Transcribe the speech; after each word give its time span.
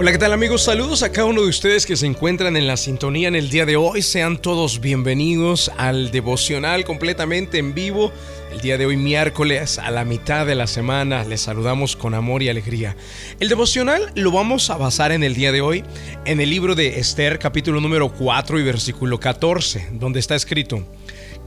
Hola, 0.00 0.12
¿qué 0.12 0.18
tal 0.18 0.32
amigos? 0.32 0.62
Saludos 0.62 1.02
a 1.02 1.12
cada 1.12 1.26
uno 1.26 1.42
de 1.42 1.48
ustedes 1.50 1.84
que 1.84 1.94
se 1.94 2.06
encuentran 2.06 2.56
en 2.56 2.66
la 2.66 2.78
sintonía 2.78 3.28
en 3.28 3.36
el 3.36 3.50
día 3.50 3.66
de 3.66 3.76
hoy. 3.76 4.00
Sean 4.00 4.40
todos 4.40 4.80
bienvenidos 4.80 5.70
al 5.76 6.10
devocional 6.10 6.86
completamente 6.86 7.58
en 7.58 7.74
vivo. 7.74 8.10
El 8.50 8.62
día 8.62 8.78
de 8.78 8.86
hoy, 8.86 8.96
miércoles, 8.96 9.78
a 9.78 9.90
la 9.90 10.06
mitad 10.06 10.46
de 10.46 10.54
la 10.54 10.66
semana, 10.66 11.22
les 11.24 11.42
saludamos 11.42 11.96
con 11.96 12.14
amor 12.14 12.42
y 12.42 12.48
alegría. 12.48 12.96
El 13.40 13.50
devocional 13.50 14.10
lo 14.14 14.30
vamos 14.30 14.70
a 14.70 14.78
basar 14.78 15.12
en 15.12 15.22
el 15.22 15.34
día 15.34 15.52
de 15.52 15.60
hoy 15.60 15.84
en 16.24 16.40
el 16.40 16.48
libro 16.48 16.74
de 16.74 16.98
Esther, 16.98 17.38
capítulo 17.38 17.78
número 17.78 18.10
4 18.10 18.58
y 18.58 18.62
versículo 18.62 19.20
14, 19.20 19.88
donde 19.92 20.18
está 20.18 20.34
escrito, 20.34 20.82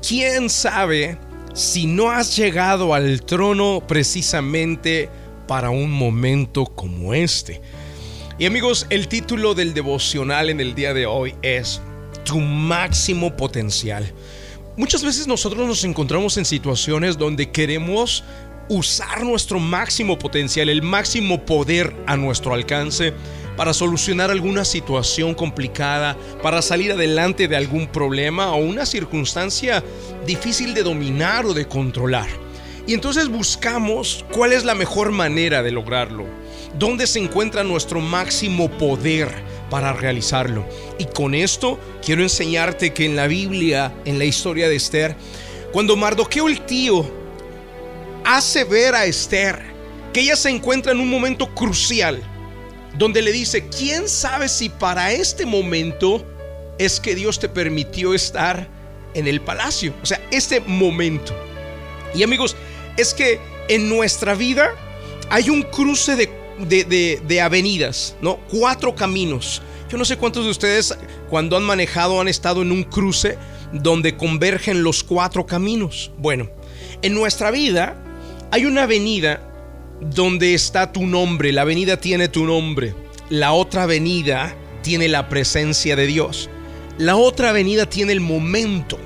¿quién 0.07 0.51
sabe 0.51 1.17
si 1.55 1.87
no 1.87 2.11
has 2.11 2.37
llegado 2.37 2.93
al 2.93 3.23
trono 3.23 3.81
precisamente 3.87 5.09
para 5.47 5.71
un 5.71 5.89
momento 5.89 6.65
como 6.65 7.15
este? 7.15 7.59
Y 8.43 8.45
amigos, 8.45 8.87
el 8.89 9.07
título 9.07 9.53
del 9.53 9.73
devocional 9.73 10.49
en 10.49 10.59
el 10.59 10.75
día 10.75 10.93
de 10.93 11.05
hoy 11.05 11.33
es 11.41 11.79
Tu 12.25 12.41
máximo 12.41 13.37
potencial. 13.37 14.11
Muchas 14.75 15.01
veces 15.01 15.27
nosotros 15.27 15.65
nos 15.65 15.85
encontramos 15.85 16.35
en 16.35 16.43
situaciones 16.43 17.17
donde 17.17 17.51
queremos 17.51 18.25
usar 18.67 19.23
nuestro 19.23 19.61
máximo 19.61 20.19
potencial, 20.19 20.67
el 20.67 20.81
máximo 20.81 21.45
poder 21.45 21.95
a 22.05 22.17
nuestro 22.17 22.53
alcance 22.53 23.13
para 23.55 23.73
solucionar 23.73 24.29
alguna 24.29 24.65
situación 24.65 25.35
complicada, 25.35 26.17
para 26.41 26.61
salir 26.61 26.91
adelante 26.91 27.47
de 27.47 27.55
algún 27.55 27.87
problema 27.87 28.51
o 28.51 28.57
una 28.57 28.85
circunstancia 28.85 29.81
difícil 30.27 30.73
de 30.73 30.83
dominar 30.83 31.45
o 31.45 31.53
de 31.53 31.65
controlar. 31.65 32.27
Y 32.87 32.93
entonces 32.93 33.29
buscamos 33.29 34.25
cuál 34.33 34.51
es 34.51 34.65
la 34.65 34.75
mejor 34.75 35.13
manera 35.13 35.63
de 35.63 35.71
lograrlo 35.71 36.42
dónde 36.77 37.07
se 37.07 37.19
encuentra 37.19 37.63
nuestro 37.63 37.99
máximo 37.99 38.69
poder 38.77 39.29
para 39.69 39.93
realizarlo. 39.93 40.65
Y 40.97 41.05
con 41.05 41.33
esto 41.33 41.79
quiero 42.03 42.21
enseñarte 42.21 42.93
que 42.93 43.05
en 43.05 43.15
la 43.15 43.27
Biblia, 43.27 43.93
en 44.05 44.19
la 44.19 44.25
historia 44.25 44.69
de 44.69 44.75
Esther, 44.75 45.15
cuando 45.71 45.95
Mardoqueo 45.95 46.47
el 46.47 46.61
tío 46.65 47.09
hace 48.23 48.63
ver 48.63 48.95
a 48.95 49.05
Esther 49.05 49.73
que 50.13 50.21
ella 50.21 50.35
se 50.35 50.49
encuentra 50.49 50.91
en 50.91 50.99
un 50.99 51.09
momento 51.09 51.53
crucial, 51.55 52.21
donde 52.97 53.21
le 53.23 53.31
dice, 53.31 53.67
¿quién 53.67 54.07
sabe 54.07 54.47
si 54.47 54.69
para 54.69 55.11
este 55.11 55.45
momento 55.45 56.23
es 56.77 56.99
que 56.99 57.15
Dios 57.15 57.39
te 57.39 57.49
permitió 57.49 58.13
estar 58.13 58.67
en 59.15 59.27
el 59.27 59.41
palacio? 59.41 59.93
O 60.03 60.05
sea, 60.05 60.21
este 60.29 60.59
momento. 60.59 61.33
Y 62.13 62.21
amigos, 62.21 62.55
es 62.95 63.15
que 63.15 63.39
en 63.69 63.89
nuestra 63.89 64.35
vida 64.35 64.75
hay 65.31 65.49
un 65.49 65.63
cruce 65.63 66.15
de 66.15 66.42
de, 66.59 67.41
avenidas, 67.41 68.15
¿no? 68.21 68.39
Cuatro 68.49 68.95
caminos. 68.95 69.61
Yo 69.89 69.97
no 69.97 70.05
sé 70.05 70.17
cuántos 70.17 70.45
de 70.45 70.51
ustedes 70.51 70.97
cuando 71.29 71.55
han 71.55 71.63
manejado 71.63 72.19
han 72.19 72.27
estado 72.27 72.61
en 72.61 72.71
un 72.71 72.83
cruce 72.83 73.37
donde 73.71 74.17
convergen 74.17 74.83
los 74.83 75.03
cuatro 75.03 75.45
caminos. 75.45 76.11
Bueno, 76.17 76.49
en 77.01 77.13
nuestra 77.13 77.51
vida 77.51 77.95
hay 78.51 78.65
una 78.65 78.83
avenida 78.83 79.49
donde 80.01 80.53
está 80.53 80.91
tu 80.91 81.05
nombre, 81.05 81.51
la 81.51 81.61
avenida 81.61 81.97
tiene 81.97 82.27
tu 82.27 82.45
nombre. 82.45 82.95
La 83.29 83.53
otra 83.53 83.83
avenida 83.83 84.55
tiene 84.81 85.07
la 85.07 85.29
presencia 85.29 85.95
de 85.95 86.07
Dios. 86.07 86.49
La 86.97 87.15
otra 87.15 87.49
avenida 87.49 87.87
tiene 87.87 88.13
el 88.13 88.19
momento. 88.19 88.99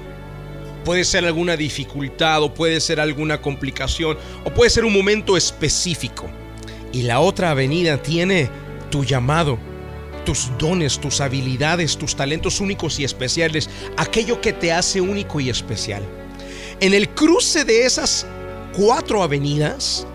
Puede 0.83 1.05
ser 1.05 1.25
alguna 1.25 1.55
dificultad 1.55 2.41
o 2.41 2.53
puede 2.53 2.79
ser 2.79 2.99
alguna 2.99 3.41
complicación 3.41 4.17
o 4.43 4.53
puede 4.53 4.69
ser 4.69 4.85
un 4.85 4.93
momento 4.93 5.37
específico. 5.37 6.29
Y 6.91 7.03
la 7.03 7.19
otra 7.19 7.51
avenida 7.51 8.01
tiene 8.01 8.49
tu 8.89 9.03
llamado, 9.03 9.57
tus 10.25 10.51
dones, 10.57 10.99
tus 10.99 11.21
habilidades, 11.21 11.97
tus 11.97 12.15
talentos 12.15 12.59
únicos 12.59 12.99
y 12.99 13.03
especiales, 13.03 13.69
aquello 13.97 14.41
que 14.41 14.53
te 14.53 14.71
hace 14.71 15.01
único 15.01 15.39
y 15.39 15.49
especial. 15.49 16.03
En 16.79 16.93
el 16.93 17.09
cruce 17.09 17.65
de 17.65 17.85
esas 17.85 18.25
cuatro 18.75 19.23
avenidas, 19.23 20.05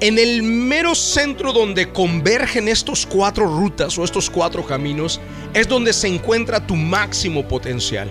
en 0.00 0.18
el 0.18 0.42
mero 0.42 0.94
centro 0.94 1.52
donde 1.52 1.92
convergen 1.92 2.68
estos 2.68 3.06
cuatro 3.06 3.46
rutas 3.46 3.96
o 3.98 4.04
estos 4.04 4.28
cuatro 4.28 4.64
caminos, 4.64 5.20
es 5.52 5.68
donde 5.68 5.92
se 5.92 6.08
encuentra 6.08 6.66
tu 6.66 6.74
máximo 6.74 7.46
potencial. 7.46 8.10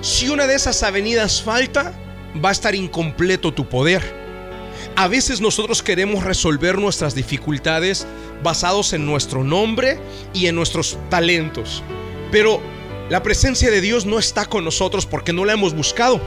Si 0.00 0.28
una 0.28 0.46
de 0.46 0.54
esas 0.54 0.82
avenidas 0.82 1.42
falta, 1.42 1.92
va 2.44 2.50
a 2.50 2.52
estar 2.52 2.74
incompleto 2.74 3.52
tu 3.52 3.68
poder 3.68 4.17
a 4.98 5.06
veces 5.06 5.40
nosotros 5.40 5.80
queremos 5.80 6.24
resolver 6.24 6.76
nuestras 6.76 7.14
dificultades 7.14 8.04
basados 8.42 8.92
en 8.92 9.06
nuestro 9.06 9.44
nombre 9.44 10.00
y 10.34 10.48
en 10.48 10.56
nuestros 10.56 10.98
talentos. 11.08 11.84
Pero 12.32 12.60
la 13.08 13.22
presencia 13.22 13.70
de 13.70 13.80
Dios 13.80 14.06
no 14.06 14.18
está 14.18 14.46
con 14.46 14.64
nosotros 14.64 15.06
porque 15.06 15.32
no 15.32 15.44
la 15.44 15.52
hemos 15.52 15.72
buscado, 15.72 16.20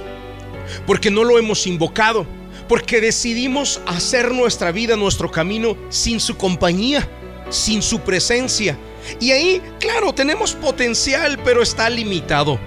porque 0.87 1.11
no 1.11 1.25
lo 1.25 1.37
hemos 1.37 1.67
invocado, 1.67 2.25
porque 2.69 3.01
decidimos 3.01 3.81
hacer 3.87 4.31
nuestra 4.31 4.71
vida, 4.71 4.95
nuestro 4.95 5.29
camino 5.29 5.75
sin 5.89 6.21
su 6.21 6.37
compañía, 6.37 7.05
sin 7.49 7.81
su 7.81 7.99
presencia. 7.99 8.77
Y 9.19 9.31
ahí, 9.31 9.61
claro, 9.81 10.13
tenemos 10.13 10.53
potencial, 10.53 11.37
pero 11.43 11.61
está 11.61 11.89
limitado, 11.89 12.57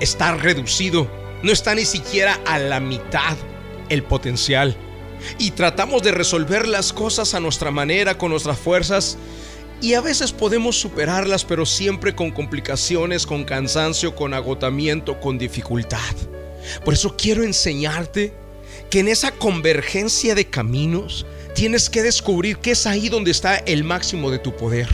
está 0.00 0.34
reducido, 0.34 1.08
no 1.44 1.52
está 1.52 1.76
ni 1.76 1.84
siquiera 1.84 2.36
a 2.46 2.58
la 2.58 2.80
mitad 2.80 3.36
el 3.88 4.02
potencial 4.02 4.76
y 5.38 5.52
tratamos 5.52 6.02
de 6.02 6.12
resolver 6.12 6.66
las 6.66 6.92
cosas 6.92 7.34
a 7.34 7.40
nuestra 7.40 7.70
manera, 7.70 8.18
con 8.18 8.30
nuestras 8.30 8.58
fuerzas. 8.58 9.18
Y 9.80 9.94
a 9.94 10.00
veces 10.00 10.32
podemos 10.32 10.76
superarlas, 10.76 11.44
pero 11.44 11.66
siempre 11.66 12.14
con 12.14 12.30
complicaciones, 12.30 13.26
con 13.26 13.44
cansancio, 13.44 14.14
con 14.14 14.32
agotamiento, 14.32 15.20
con 15.20 15.36
dificultad. 15.36 15.98
Por 16.84 16.94
eso 16.94 17.16
quiero 17.16 17.44
enseñarte 17.44 18.32
que 18.90 19.00
en 19.00 19.08
esa 19.08 19.32
convergencia 19.32 20.34
de 20.34 20.46
caminos 20.46 21.26
tienes 21.54 21.90
que 21.90 22.02
descubrir 22.02 22.58
que 22.58 22.72
es 22.72 22.86
ahí 22.86 23.08
donde 23.08 23.30
está 23.30 23.56
el 23.56 23.84
máximo 23.84 24.30
de 24.30 24.38
tu 24.38 24.56
poder. 24.56 24.88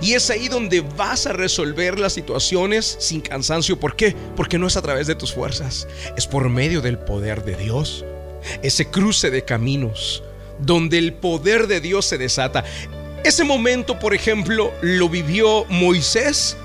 Y 0.00 0.12
es 0.12 0.30
ahí 0.30 0.48
donde 0.48 0.80
vas 0.80 1.26
a 1.26 1.32
resolver 1.32 1.98
las 1.98 2.12
situaciones 2.12 2.96
sin 3.00 3.20
cansancio. 3.20 3.78
¿Por 3.78 3.96
qué? 3.96 4.14
Porque 4.36 4.58
no 4.58 4.68
es 4.68 4.76
a 4.76 4.82
través 4.82 5.08
de 5.08 5.16
tus 5.16 5.34
fuerzas, 5.34 5.88
es 6.16 6.26
por 6.28 6.48
medio 6.48 6.80
del 6.80 6.98
poder 6.98 7.44
de 7.44 7.56
Dios 7.56 8.04
ese 8.62 8.86
cruce 8.86 9.30
de 9.30 9.44
caminos 9.44 10.22
donde 10.58 10.98
el 10.98 11.12
poder 11.14 11.66
de 11.66 11.80
Dios 11.80 12.06
se 12.06 12.18
desata. 12.18 12.64
Ese 13.24 13.44
momento, 13.44 13.98
por 13.98 14.14
ejemplo, 14.14 14.72
lo 14.80 15.08
vivió 15.08 15.64
Moisés 15.66 16.56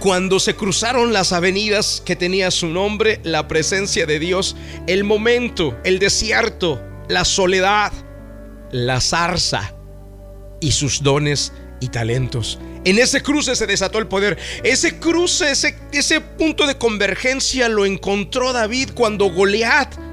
cuando 0.00 0.38
se 0.38 0.54
cruzaron 0.54 1.12
las 1.12 1.32
avenidas 1.32 2.02
que 2.04 2.16
tenía 2.16 2.50
su 2.50 2.68
nombre, 2.68 3.20
la 3.24 3.48
presencia 3.48 4.06
de 4.06 4.18
Dios, 4.18 4.56
el 4.86 5.04
momento, 5.04 5.76
el 5.84 5.98
desierto, 5.98 6.80
la 7.08 7.24
soledad, 7.24 7.92
la 8.70 9.00
zarza 9.00 9.74
y 10.60 10.72
sus 10.72 11.02
dones 11.02 11.52
y 11.80 11.88
talentos. 11.88 12.58
En 12.84 12.98
ese 12.98 13.22
cruce 13.22 13.56
se 13.56 13.66
desató 13.66 13.98
el 13.98 14.06
poder. 14.06 14.38
Ese 14.62 15.00
cruce, 15.00 15.50
ese, 15.50 15.76
ese 15.92 16.20
punto 16.20 16.66
de 16.68 16.78
convergencia 16.78 17.68
lo 17.68 17.84
encontró 17.84 18.52
David 18.52 18.90
cuando 18.94 19.28
Goliat 19.30 20.05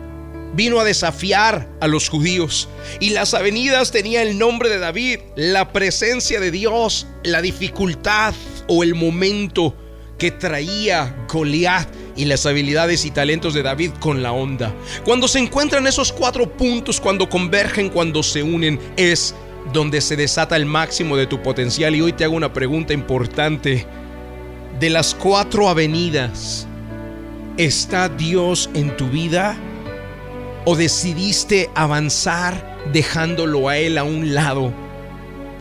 vino 0.54 0.80
a 0.80 0.84
desafiar 0.84 1.68
a 1.82 1.88
los 1.88 2.10
judíos. 2.10 2.70
Y 3.00 3.10
las 3.10 3.34
avenidas 3.34 3.92
tenían 3.92 4.28
el 4.28 4.38
nombre 4.38 4.70
de 4.70 4.80
David, 4.80 5.20
la 5.36 5.74
presencia 5.74 6.40
de 6.40 6.52
Dios, 6.52 7.08
la 7.24 7.42
dificultad 7.42 8.34
o 8.68 8.84
el 8.84 8.96
momento 8.96 9.76
que 10.18 10.32
traía 10.32 11.26
Goliat 11.28 11.88
y 12.16 12.26
las 12.26 12.46
habilidades 12.46 13.04
y 13.06 13.12
talentos 13.12 13.54
de 13.54 13.64
David 13.64 13.92
con 14.00 14.22
la 14.24 14.32
onda. 14.32 14.74
Cuando 15.04 15.28
se 15.28 15.40
encuentran 15.40 15.88
esos 15.88 16.14
cuatro 16.14 16.50
puntos, 16.50 17.02
cuando 17.02 17.28
convergen, 17.28 17.90
cuando 17.90 18.24
se 18.24 18.44
unen, 18.44 18.80
es 18.96 19.36
donde 19.74 20.02
se 20.02 20.16
desata 20.16 20.56
el 20.56 20.66
máximo 20.66 21.18
de 21.18 21.28
tu 21.28 21.42
potencial. 21.42 21.96
Y 21.96 22.02
hoy 22.02 22.14
te 22.14 22.24
hago 22.24 22.36
una 22.36 22.54
pregunta 22.54 22.94
importante. 22.94 23.86
De 24.80 24.90
las 24.90 25.14
cuatro 25.16 25.70
avenidas, 25.70 26.68
¿está 27.58 28.10
Dios 28.10 28.70
en 28.74 28.96
tu 28.98 29.08
vida? 29.08 29.58
¿O 30.66 30.78
decidiste 30.78 31.70
avanzar 31.76 32.80
dejándolo 32.94 33.68
a 33.68 33.78
Él 33.78 33.98
a 33.98 34.06
un 34.06 34.34
lado, 34.34 34.74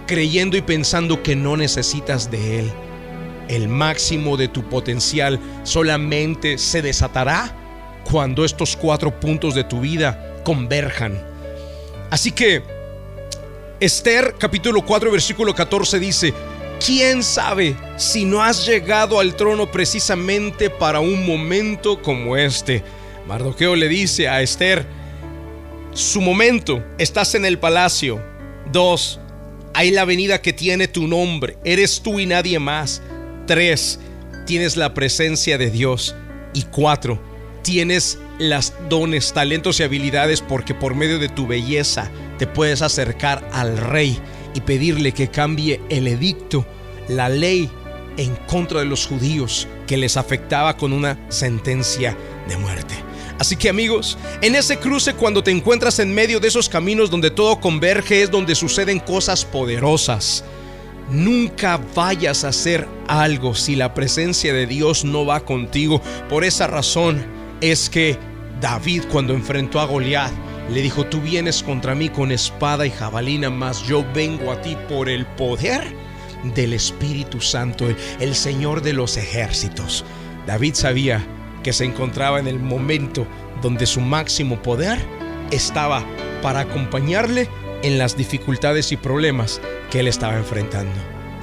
creyendo 0.06 0.56
y 0.56 0.62
pensando 0.62 1.22
que 1.24 1.34
no 1.34 1.56
necesitas 1.56 2.30
de 2.30 2.60
Él? 2.60 2.72
El 3.48 3.66
máximo 3.66 4.36
de 4.36 4.46
tu 4.46 4.62
potencial 4.68 5.40
solamente 5.64 6.56
se 6.56 6.82
desatará 6.82 7.52
cuando 8.08 8.44
estos 8.44 8.76
cuatro 8.76 9.18
puntos 9.18 9.56
de 9.56 9.64
tu 9.64 9.80
vida 9.80 10.36
converjan. 10.44 11.20
Así 12.10 12.30
que 12.30 12.62
Esther 13.80 14.36
capítulo 14.38 14.86
4 14.86 15.10
versículo 15.10 15.52
14 15.52 15.98
dice, 15.98 16.32
¿quién 16.84 17.24
sabe 17.24 17.74
si 17.96 18.24
no 18.24 18.40
has 18.40 18.64
llegado 18.64 19.18
al 19.18 19.34
trono 19.34 19.68
precisamente 19.68 20.70
para 20.70 21.00
un 21.00 21.26
momento 21.26 22.00
como 22.00 22.36
este? 22.36 22.84
Mardoqueo 23.26 23.76
le 23.76 23.88
dice 23.88 24.28
a 24.28 24.42
Esther, 24.42 24.86
su 25.92 26.20
momento, 26.20 26.82
estás 26.98 27.34
en 27.34 27.44
el 27.44 27.58
palacio. 27.58 28.22
Dos, 28.70 29.20
hay 29.74 29.90
la 29.90 30.02
avenida 30.02 30.40
que 30.40 30.52
tiene 30.52 30.88
tu 30.88 31.06
nombre, 31.06 31.58
eres 31.64 32.02
tú 32.02 32.18
y 32.18 32.26
nadie 32.26 32.58
más. 32.58 33.02
Tres, 33.46 34.00
tienes 34.46 34.76
la 34.76 34.94
presencia 34.94 35.58
de 35.58 35.70
Dios. 35.70 36.14
Y 36.54 36.62
cuatro, 36.62 37.20
tienes 37.62 38.18
las 38.38 38.74
dones, 38.88 39.32
talentos 39.32 39.80
y 39.80 39.82
habilidades 39.82 40.40
porque 40.40 40.74
por 40.74 40.94
medio 40.94 41.18
de 41.18 41.28
tu 41.28 41.46
belleza 41.46 42.10
te 42.38 42.46
puedes 42.46 42.82
acercar 42.82 43.48
al 43.52 43.78
rey 43.78 44.18
y 44.54 44.60
pedirle 44.60 45.12
que 45.12 45.28
cambie 45.28 45.80
el 45.88 46.08
edicto, 46.08 46.66
la 47.08 47.28
ley 47.28 47.70
en 48.16 48.34
contra 48.46 48.80
de 48.80 48.86
los 48.86 49.06
judíos 49.06 49.68
que 49.86 49.96
les 49.96 50.16
afectaba 50.16 50.76
con 50.76 50.92
una 50.92 51.18
sentencia 51.30 52.16
de 52.48 52.56
muerte. 52.56 52.94
Así 53.42 53.56
que 53.56 53.68
amigos, 53.68 54.16
en 54.40 54.54
ese 54.54 54.78
cruce 54.78 55.14
cuando 55.14 55.42
te 55.42 55.50
encuentras 55.50 55.98
en 55.98 56.14
medio 56.14 56.38
de 56.38 56.46
esos 56.46 56.68
caminos 56.68 57.10
donde 57.10 57.28
todo 57.28 57.58
converge 57.58 58.22
es 58.22 58.30
donde 58.30 58.54
suceden 58.54 59.00
cosas 59.00 59.44
poderosas. 59.44 60.44
Nunca 61.10 61.80
vayas 61.92 62.44
a 62.44 62.50
hacer 62.50 62.86
algo 63.08 63.56
si 63.56 63.74
la 63.74 63.94
presencia 63.94 64.54
de 64.54 64.68
Dios 64.68 65.04
no 65.04 65.26
va 65.26 65.40
contigo. 65.40 66.00
Por 66.28 66.44
esa 66.44 66.68
razón 66.68 67.20
es 67.60 67.90
que 67.90 68.16
David 68.60 69.06
cuando 69.10 69.34
enfrentó 69.34 69.80
a 69.80 69.86
Goliat 69.86 70.30
le 70.70 70.80
dijo, 70.80 71.04
tú 71.06 71.20
vienes 71.20 71.64
contra 71.64 71.96
mí 71.96 72.10
con 72.10 72.30
espada 72.30 72.86
y 72.86 72.92
jabalina, 72.92 73.50
mas 73.50 73.82
yo 73.82 74.04
vengo 74.14 74.52
a 74.52 74.62
ti 74.62 74.76
por 74.88 75.08
el 75.08 75.26
poder 75.26 75.82
del 76.54 76.74
Espíritu 76.74 77.40
Santo, 77.40 77.88
el 78.20 78.36
Señor 78.36 78.82
de 78.82 78.92
los 78.92 79.16
ejércitos. 79.16 80.04
David 80.46 80.74
sabía 80.74 81.26
que 81.62 81.72
se 81.72 81.84
encontraba 81.84 82.38
en 82.38 82.46
el 82.46 82.58
momento 82.58 83.26
donde 83.60 83.86
su 83.86 84.00
máximo 84.00 84.60
poder 84.62 84.98
estaba 85.50 86.04
para 86.42 86.60
acompañarle 86.60 87.48
en 87.82 87.98
las 87.98 88.16
dificultades 88.16 88.92
y 88.92 88.96
problemas 88.96 89.60
que 89.90 90.00
él 90.00 90.08
estaba 90.08 90.36
enfrentando. 90.36 90.92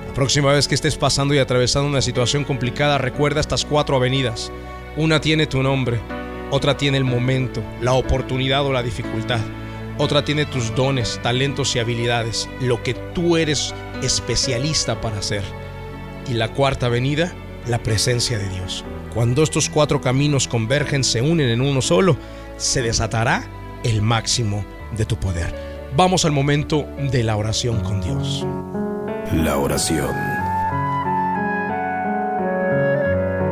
La 0.08 0.14
próxima 0.14 0.52
vez 0.52 0.68
que 0.68 0.76
estés 0.76 0.98
pasando 0.98 1.34
y 1.34 1.38
atravesando 1.38 1.88
una 1.88 2.02
situación 2.02 2.44
complicada, 2.44 2.98
recuerda 2.98 3.40
estas 3.40 3.66
cuatro 3.66 3.96
avenidas. 3.96 4.52
Una 4.98 5.22
tiene 5.22 5.48
tu 5.48 5.62
nombre, 5.64 6.00
otra 6.52 6.76
tiene 6.76 6.98
el 6.98 7.04
momento, 7.04 7.62
la 7.82 7.94
oportunidad 7.94 8.66
o 8.66 8.74
la 8.74 8.84
dificultad. 8.84 9.40
Otra 9.98 10.26
tiene 10.26 10.46
tus 10.46 10.74
dones, 10.76 11.20
talentos 11.22 11.76
y 11.76 11.80
habilidades, 11.80 12.50
lo 12.60 12.82
que 12.82 12.94
tú 12.94 13.38
eres 13.38 13.74
especialista 14.02 15.00
para 15.00 15.20
hacer. 15.20 15.44
Y 16.28 16.34
la 16.34 16.54
cuarta 16.54 16.88
avenida, 16.88 17.34
la 17.68 17.82
presencia 17.84 18.38
de 18.38 18.50
Dios. 18.50 18.84
Cuando 19.14 19.44
estos 19.44 19.70
cuatro 19.70 20.02
caminos 20.02 20.48
convergen, 20.48 21.04
se 21.04 21.22
unen 21.22 21.50
en 21.50 21.62
uno 21.62 21.82
solo, 21.82 22.18
se 22.58 22.82
desatará 22.82 23.44
el 23.84 24.02
máximo 24.02 24.66
de 24.96 25.06
tu 25.06 25.18
poder. 25.18 25.54
Vamos 25.96 26.26
al 26.26 26.32
momento 26.32 26.86
de 27.12 27.24
la 27.24 27.36
oración 27.36 27.82
con 27.82 28.02
Dios. 28.02 28.46
La 29.34 29.58
oración 29.58 30.16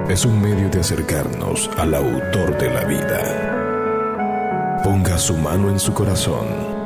es 0.10 0.26
un 0.26 0.42
medio 0.42 0.70
de 0.70 0.80
acercarnos 0.80 1.70
al 1.78 1.94
autor 1.94 2.58
de 2.58 2.70
la 2.70 2.86
vida. 2.86 4.80
Ponga 4.84 5.18
su 5.18 5.36
mano 5.36 5.70
en 5.70 5.80
su 5.80 5.94
corazón. 5.94 6.77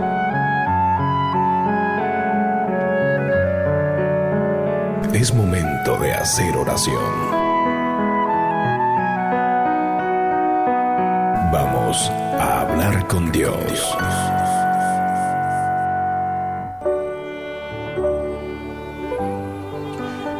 Es 5.13 5.33
momento 5.33 5.97
de 5.97 6.13
hacer 6.13 6.55
oración. 6.55 7.03
Vamos 11.51 12.09
a 12.09 12.61
hablar 12.61 13.05
con 13.07 13.29
Dios. 13.29 13.53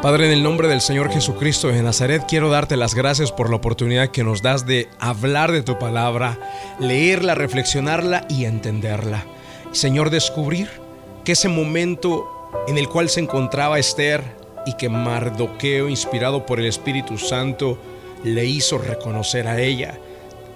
Padre, 0.01 0.27
en 0.27 0.31
el 0.31 0.41
nombre 0.41 0.69
del 0.69 0.79
Señor 0.79 1.11
Jesucristo 1.11 1.67
de 1.67 1.83
Nazaret, 1.83 2.23
quiero 2.25 2.49
darte 2.49 2.77
las 2.77 2.95
gracias 2.95 3.33
por 3.33 3.49
la 3.49 3.57
oportunidad 3.57 4.07
que 4.07 4.23
nos 4.23 4.41
das 4.41 4.65
de 4.65 4.87
hablar 4.99 5.51
de 5.51 5.63
tu 5.63 5.77
palabra, 5.79 6.39
leerla, 6.79 7.35
reflexionarla 7.35 8.25
y 8.29 8.45
entenderla. 8.45 9.25
Señor, 9.73 10.11
descubrir 10.11 10.69
que 11.25 11.33
ese 11.33 11.49
momento 11.49 12.25
en 12.69 12.77
el 12.77 12.87
cual 12.87 13.09
se 13.09 13.19
encontraba 13.19 13.77
Esther 13.77 14.40
y 14.65 14.73
que 14.73 14.89
Mardoqueo, 14.89 15.89
inspirado 15.89 16.45
por 16.45 16.59
el 16.59 16.65
Espíritu 16.65 17.17
Santo, 17.17 17.77
le 18.23 18.45
hizo 18.45 18.77
reconocer 18.77 19.47
a 19.47 19.59
ella, 19.59 19.97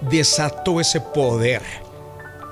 desató 0.00 0.80
ese 0.80 1.00
poder 1.00 1.62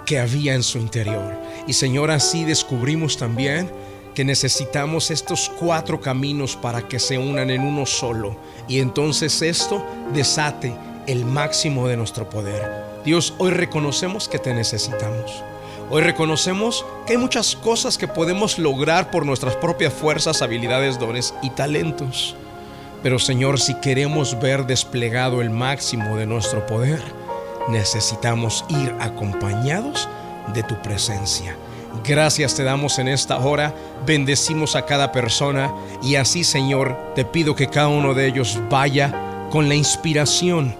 que 0.06 0.18
había 0.18 0.54
en 0.54 0.62
su 0.62 0.78
interior. 0.78 1.34
Y 1.66 1.72
Señor, 1.72 2.10
así 2.10 2.44
descubrimos 2.44 3.16
también 3.16 3.70
que 4.14 4.24
necesitamos 4.24 5.10
estos 5.10 5.50
cuatro 5.58 6.00
caminos 6.00 6.56
para 6.56 6.86
que 6.86 6.98
se 6.98 7.18
unan 7.18 7.50
en 7.50 7.62
uno 7.62 7.84
solo 7.84 8.36
y 8.68 8.78
entonces 8.78 9.42
esto 9.42 9.84
desate 10.12 10.72
el 11.06 11.24
máximo 11.24 11.88
de 11.88 11.96
nuestro 11.96 12.30
poder. 12.30 12.62
Dios, 13.04 13.34
hoy 13.38 13.50
reconocemos 13.50 14.28
que 14.28 14.38
te 14.38 14.54
necesitamos. 14.54 15.42
Hoy 15.90 16.02
reconocemos 16.02 16.84
que 17.06 17.12
hay 17.12 17.18
muchas 17.18 17.54
cosas 17.54 17.98
que 17.98 18.08
podemos 18.08 18.58
lograr 18.58 19.10
por 19.10 19.26
nuestras 19.26 19.54
propias 19.56 19.92
fuerzas, 19.92 20.40
habilidades, 20.40 20.98
dones 20.98 21.34
y 21.42 21.50
talentos. 21.50 22.34
Pero 23.02 23.18
Señor, 23.18 23.60
si 23.60 23.74
queremos 23.74 24.40
ver 24.40 24.64
desplegado 24.66 25.42
el 25.42 25.50
máximo 25.50 26.16
de 26.16 26.24
nuestro 26.24 26.64
poder, 26.66 27.02
necesitamos 27.68 28.64
ir 28.70 28.94
acompañados 28.98 30.08
de 30.54 30.62
tu 30.62 30.80
presencia. 30.80 31.54
Gracias 32.02 32.54
te 32.54 32.64
damos 32.64 32.98
en 32.98 33.08
esta 33.08 33.38
hora, 33.38 33.74
bendecimos 34.06 34.76
a 34.76 34.86
cada 34.86 35.12
persona 35.12 35.72
y 36.02 36.16
así 36.16 36.44
Señor 36.44 36.96
te 37.14 37.26
pido 37.26 37.54
que 37.54 37.68
cada 37.68 37.88
uno 37.88 38.14
de 38.14 38.26
ellos 38.26 38.58
vaya 38.70 39.12
con 39.50 39.68
la 39.68 39.74
inspiración 39.74 40.74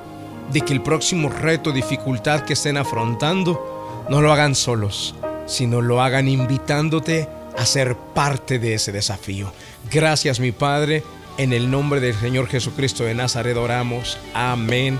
de 0.50 0.62
que 0.62 0.72
el 0.72 0.82
próximo 0.82 1.28
reto, 1.28 1.72
dificultad 1.72 2.40
que 2.40 2.54
estén 2.54 2.76
afrontando, 2.76 3.73
no 4.08 4.20
lo 4.20 4.32
hagan 4.32 4.54
solos, 4.54 5.14
sino 5.46 5.80
lo 5.80 6.02
hagan 6.02 6.28
invitándote 6.28 7.28
a 7.56 7.66
ser 7.66 7.96
parte 7.96 8.58
de 8.58 8.74
ese 8.74 8.92
desafío. 8.92 9.52
Gracias 9.90 10.40
mi 10.40 10.52
Padre, 10.52 11.02
en 11.38 11.52
el 11.52 11.70
nombre 11.70 12.00
del 12.00 12.14
Señor 12.14 12.48
Jesucristo 12.48 13.04
de 13.04 13.14
Nazaret 13.14 13.56
oramos. 13.56 14.18
Amén 14.34 14.98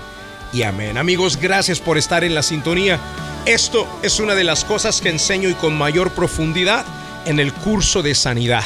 y 0.53 0.63
amén. 0.63 0.97
Amigos, 0.97 1.37
gracias 1.37 1.79
por 1.79 1.97
estar 1.97 2.23
en 2.23 2.35
la 2.35 2.43
sintonía. 2.43 2.99
Esto 3.45 3.87
es 4.01 4.19
una 4.19 4.35
de 4.35 4.43
las 4.43 4.65
cosas 4.65 5.01
que 5.01 5.09
enseño 5.09 5.49
y 5.49 5.53
con 5.53 5.77
mayor 5.77 6.11
profundidad 6.11 6.85
en 7.25 7.39
el 7.39 7.53
curso 7.53 8.01
de 8.01 8.15
sanidad. 8.15 8.63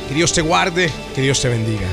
Que 0.10 0.16
Dios 0.16 0.34
te 0.34 0.42
guarde, 0.42 0.90
que 1.14 1.22
Dios 1.22 1.40
te 1.42 1.50
bendiga. 1.50 1.88